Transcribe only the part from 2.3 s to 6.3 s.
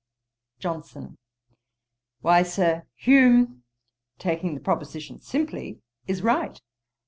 Sir, Hume, taking the proposition simply, is